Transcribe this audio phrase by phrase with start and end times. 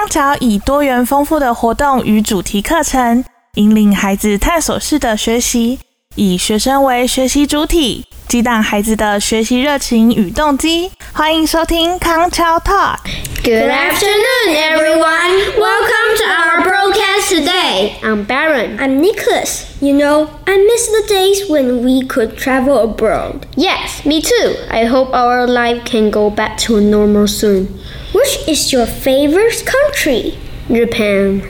[0.00, 3.22] 康桥以多元丰富的活动与主题课程，
[3.56, 5.78] 引领孩子探索式的学习，
[6.14, 10.90] 以学生为学习主体，激荡孩子的学习热情与动机。
[11.12, 13.00] 欢迎收听康桥 Talk。
[13.44, 15.34] Good afternoon, everyone.
[15.58, 17.92] Welcome to our broadcast today.
[18.02, 18.78] I'm Baron.
[18.78, 19.64] I'm Nicholas.
[19.82, 23.44] You know, I miss the days when we could travel abroad.
[23.54, 24.54] Yes, me too.
[24.70, 27.68] I hope our life can go back to normal soon.
[28.12, 30.36] Which is your favorite country?
[30.68, 31.42] Japan.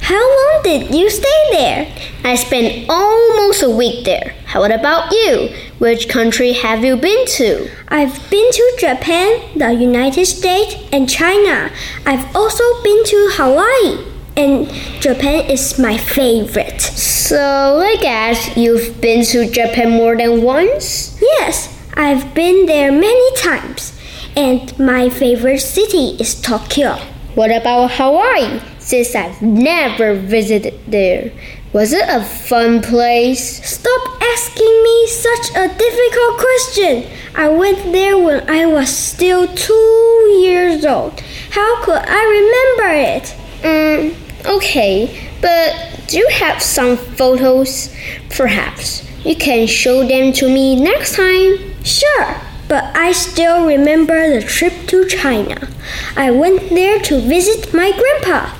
[0.00, 1.92] How long did you stay there?
[2.24, 4.34] I spent almost a week there.
[4.46, 5.54] How about you?
[5.78, 7.70] Which country have you been to?
[7.88, 11.70] I've been to Japan, the United States, and China.
[12.04, 14.04] I've also been to Hawaii,
[14.36, 14.68] and
[15.00, 16.80] Japan is my favorite.
[16.80, 21.18] So I guess you've been to Japan more than once?
[21.22, 21.68] Yes,
[22.00, 23.92] I've been there many times,
[24.34, 26.96] and my favorite city is Tokyo.
[27.34, 28.58] What about Hawaii?
[28.78, 31.30] Since I've never visited there.
[31.74, 33.62] Was it a fun place?
[33.68, 37.04] Stop asking me such a difficult question.
[37.34, 41.20] I went there when I was still two years old.
[41.50, 43.34] How could I remember it?
[43.60, 47.94] Mm, okay, but do you have some photos?
[48.30, 51.56] Perhaps you can show them to me next time.
[51.84, 52.36] Sure,
[52.68, 55.68] but I still remember the trip to China.
[56.16, 58.56] I went there to visit my grandpa.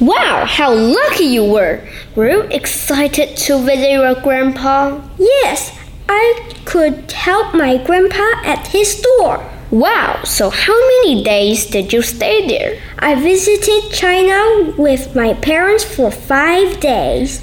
[0.00, 1.86] Wow, how lucky you were!
[2.14, 5.00] Were you excited to visit your grandpa?
[5.18, 9.44] Yes, I could help my grandpa at his store.
[9.70, 12.80] Wow, so how many days did you stay there?
[12.98, 17.40] I visited China with my parents for five days.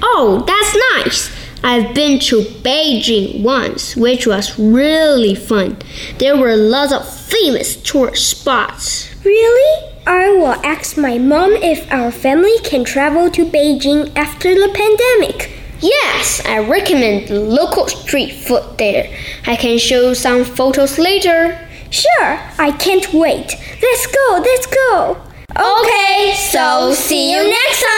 [0.00, 1.43] Oh, that's nice!
[1.66, 5.78] I've been to Beijing once, which was really fun.
[6.18, 9.08] There were lots of famous tourist spots.
[9.24, 9.90] Really?
[10.06, 15.52] I will ask my mom if our family can travel to Beijing after the pandemic.
[15.80, 19.08] Yes, I recommend the local street food there.
[19.46, 21.58] I can show some photos later.
[21.88, 23.56] Sure, I can't wait.
[23.80, 25.16] Let's go, let's go.
[25.56, 27.93] Okay, so see you next time.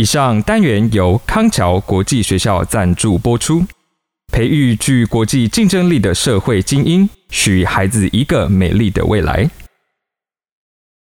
[0.00, 3.62] 以上单元由康桥国际学校赞助播出，
[4.32, 9.50] 培育具国际竞争力的社会精英，许孩子一个美丽的未来。